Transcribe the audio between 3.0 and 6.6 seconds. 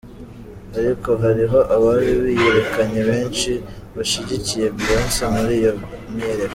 benshi bashigikiye Beyonce muri iyo myiyerekano.